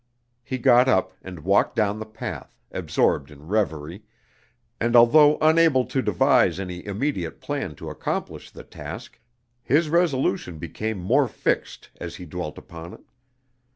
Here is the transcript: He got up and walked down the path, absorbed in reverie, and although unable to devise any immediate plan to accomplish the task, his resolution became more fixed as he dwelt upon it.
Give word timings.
He 0.43 0.57
got 0.57 0.87
up 0.87 1.13
and 1.21 1.43
walked 1.43 1.75
down 1.75 1.99
the 1.99 2.07
path, 2.07 2.57
absorbed 2.71 3.29
in 3.29 3.47
reverie, 3.47 4.01
and 4.79 4.95
although 4.95 5.37
unable 5.43 5.85
to 5.85 6.01
devise 6.01 6.59
any 6.59 6.83
immediate 6.83 7.39
plan 7.39 7.75
to 7.75 7.87
accomplish 7.91 8.49
the 8.49 8.63
task, 8.63 9.19
his 9.61 9.89
resolution 9.91 10.57
became 10.57 10.97
more 10.97 11.27
fixed 11.27 11.91
as 11.97 12.15
he 12.15 12.25
dwelt 12.25 12.57
upon 12.57 12.95
it. 12.95 13.01